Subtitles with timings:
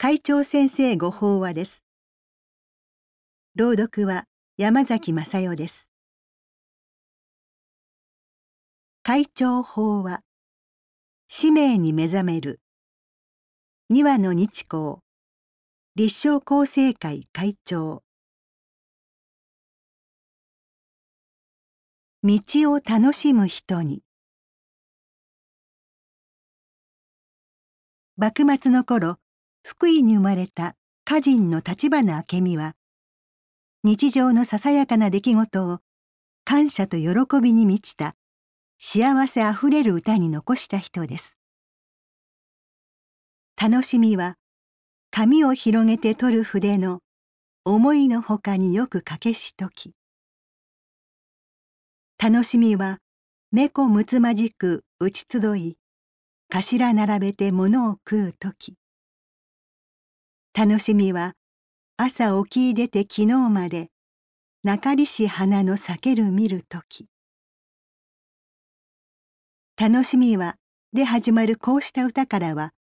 [0.00, 1.82] 会長先生ご法話です。
[3.56, 4.26] 朗読は
[4.56, 5.90] 山崎正代です。
[9.02, 10.20] 会長法話
[11.26, 12.60] 使命に目覚める
[13.90, 14.98] 二羽の日光
[15.96, 18.04] 立正厚生会会長
[22.22, 22.40] 道
[22.70, 24.04] を楽しむ人に
[28.16, 29.18] 幕末の頃
[29.62, 30.74] 福井に生まれた
[31.06, 32.74] 歌人の立花明美は
[33.84, 35.78] 日常のささやかな出来事を
[36.44, 38.14] 感謝と喜びに満ちた
[38.78, 41.38] 幸せあふれる歌に残した人です。
[43.60, 44.36] 楽しみは
[45.10, 47.00] 紙を広げて取る筆の
[47.64, 49.94] 思いのほかによく駆けしとき
[52.22, 52.98] 楽しみは
[53.50, 55.76] 目こむつまじく打ち集い
[56.50, 58.74] 頭並べて物を食うとき
[60.58, 61.34] 楽しみは
[61.96, 63.90] 朝起き出て昨日まで
[64.64, 67.06] 中りし花の避ける見るとき
[69.80, 70.56] 楽しみは
[70.92, 72.72] で始まるこうした歌からは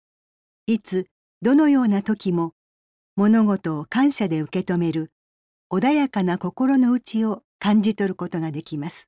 [0.66, 1.06] いつ
[1.44, 2.54] どのような時も
[3.16, 5.12] 物事を感謝で受け止める
[5.72, 9.08] 穏やかな心の内を感じ取ることができます。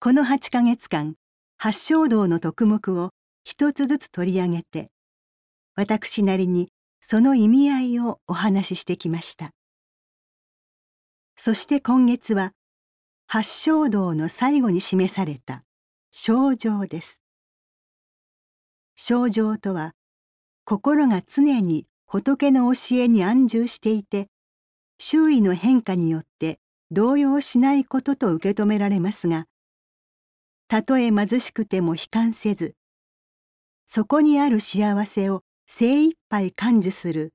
[0.00, 1.14] この8ヶ月間
[1.58, 3.10] 八正道の徳目を
[3.44, 4.90] 一つずつ取り上げて
[5.76, 9.50] 私なりにその意味合いをお話ししてきました。
[11.36, 12.52] そして今月は
[13.26, 15.64] 八正道の最後に示された
[16.10, 17.20] 症状です。
[18.94, 19.92] 症状とは
[20.64, 24.28] 心が常に仏の教えに安住していて
[24.98, 26.58] 周囲の変化によって
[26.90, 29.44] 動揺しないことと受け止められますが
[30.68, 32.74] たとえ貧しくても悲観せず
[33.84, 37.34] そこにある幸せを精一杯感受する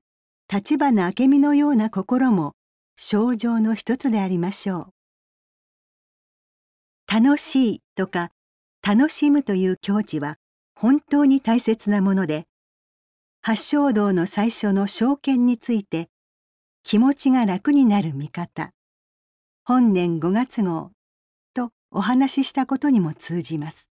[0.50, 2.54] 立花明美のような心も
[2.96, 4.92] 症状の一つでありましょう。
[7.12, 8.30] 楽しいとか
[8.82, 10.36] 楽しむという境地は
[10.74, 12.46] 本当に大切なもので
[13.42, 16.08] 八正道の最初の証券について
[16.84, 18.72] 気持ちが楽になる見方
[19.64, 20.90] 本年5月号
[21.54, 23.90] とお話ししたことにも通じます。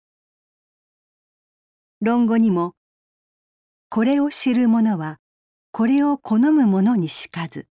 [1.99, 2.75] 論語にも
[3.89, 5.17] 「これを知る者は
[5.71, 7.67] これを好む者にしかず」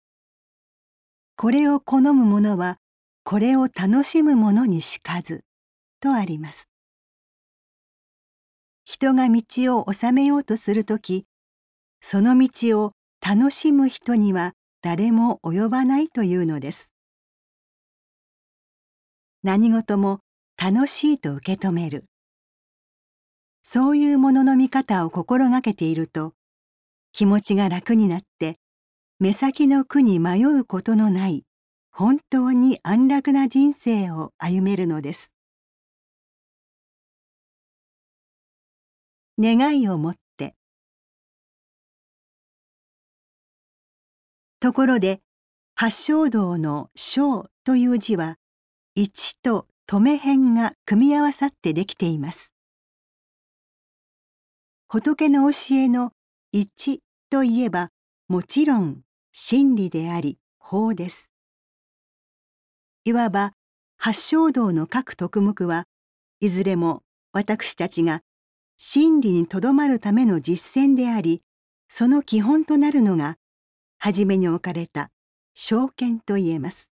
[1.37, 2.79] 「これを好む者は
[3.23, 5.43] これを楽しむ者にしかず」
[6.01, 6.67] とあります。
[8.85, 9.43] 人が道
[9.77, 11.27] を治めようとする時
[12.01, 16.93] その道を楽しむ人には誰も及ばないというのです。
[19.43, 20.21] 何事も
[20.55, 22.05] 楽しいと受け止める
[23.69, 26.33] そういうものの見方を心がけていると
[27.11, 28.55] 気持ちが楽になって
[29.19, 31.43] 目先の苦に迷うことのない
[31.91, 35.35] 本当に安楽な人生を歩めるのです
[39.37, 40.55] 願いを持って
[44.61, 45.19] ところで
[45.75, 48.37] 八正道の「正」という字は
[48.95, 52.53] 一と止め辺が組み合わさってできています。
[54.89, 56.13] 仏の教えの
[56.53, 57.89] 一といえば
[58.29, 59.01] もちろん
[59.33, 61.29] 真理であり法です。
[63.03, 63.51] いわば
[63.97, 65.87] 八正道の各徳目は
[66.39, 67.03] いずれも
[67.33, 68.21] 私たちが
[68.77, 71.41] 真理にとどまるための実践であり
[71.89, 73.35] その基本となるのが
[73.97, 75.09] 初めに置かれた
[75.53, 76.89] 証券といえます。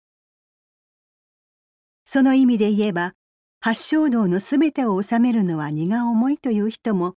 [2.07, 3.13] その意味で言えば
[3.61, 7.17] 八正道のすべてを収めるのは荷が重いという人も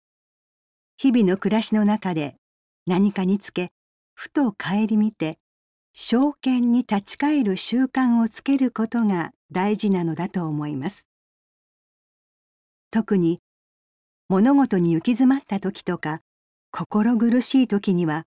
[0.98, 2.36] 日々の暮らしの中で
[2.86, 3.72] 何かにつけ
[4.14, 5.38] ふと顧みて
[5.94, 11.06] 証券に立ち返る習慣をつけることが大事なのだと思います。
[12.92, 13.40] 特に
[14.30, 16.22] 物事に行き詰まった時とか
[16.72, 18.26] 心苦しい時には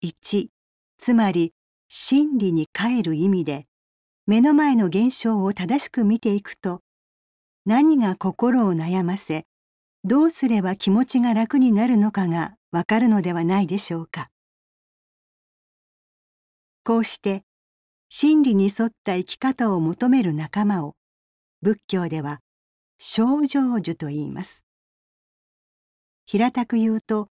[0.00, 0.50] 一
[0.98, 1.52] つまり
[1.88, 3.66] 真理に帰る意味で
[4.26, 6.80] 目の前の現象を正しく見ていくと
[7.66, 9.44] 何が心を悩ませ
[10.04, 14.30] どうすれば気持ちが楽になるのかがわかるのではないでしょうか。
[16.82, 17.44] こうして
[18.08, 20.96] 真理に沿った生き方を求める仲間を
[21.62, 22.40] 仏教では
[22.98, 24.64] 正成就と言います。
[26.26, 27.28] 平たく言うと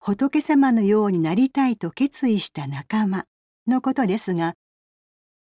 [0.00, 3.26] 仏様のようになりたいと決意した仲間
[3.68, 4.54] のことですが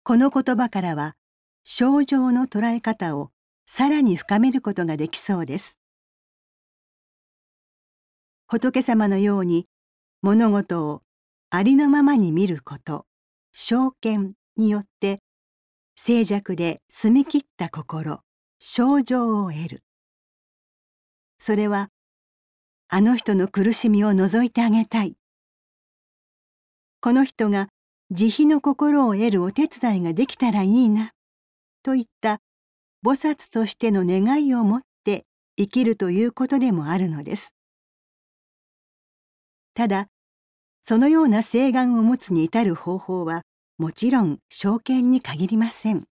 [0.03, 1.15] この言葉からは
[1.63, 3.31] 症状の捉え方を
[3.65, 5.77] さらに深めることができそうです。
[8.47, 9.65] 仏様のように
[10.21, 11.01] 物事を
[11.49, 13.05] ありのままに見ること
[13.53, 15.19] 証見によって
[15.95, 18.21] 静寂で澄み切った心
[18.59, 19.83] 症状を得る
[21.39, 21.89] それは
[22.87, 25.15] あの人の苦しみを除いてあげたい
[27.01, 27.69] この人が
[28.11, 31.13] 慈悲の心を得るお手伝いができたらいいな
[31.81, 32.41] といった
[33.03, 35.25] 菩薩としての願いを持って
[35.57, 37.54] 生きるということでもあるのです。
[39.75, 40.07] ただ
[40.81, 43.41] そのような請願を持つに至る方法は
[43.77, 46.05] もちろん証券に限りません。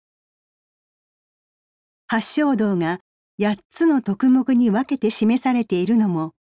[2.08, 2.98] 八正道が
[3.38, 6.32] 八つの徳目に分けて示されているのも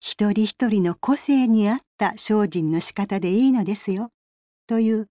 [0.00, 4.10] 一人一人の個性に合った精進の仕方でいいのですよ
[4.66, 5.06] という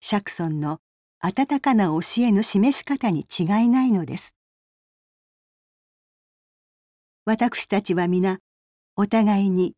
[0.00, 0.78] 釈尊の
[1.20, 4.34] 温かな教えの示し方に違いないのです。
[7.24, 8.38] 私たちは皆
[8.96, 9.74] お互いに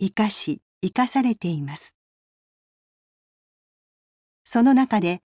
[0.00, 1.94] 生かし生かされています。
[4.44, 5.22] その中で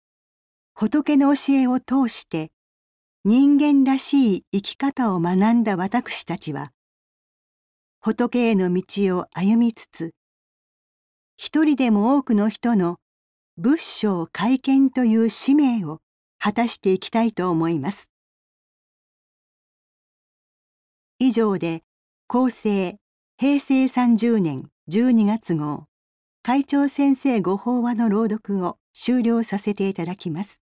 [0.74, 2.50] 仏の教えを通して
[3.24, 6.72] 人間らしい生き方を学んだ私たちは
[8.00, 10.12] 仏への道を歩みつつ
[11.36, 12.98] 一人でも多くの人の
[13.56, 16.00] 仏性会見という使命を
[16.38, 18.10] 果たしていきたいと思います。
[21.20, 21.84] 以上で
[22.26, 22.96] 厚生
[23.42, 25.86] 平成30年12月号
[26.44, 30.61] 会長先生ご法話の朗読を終了させていただきます。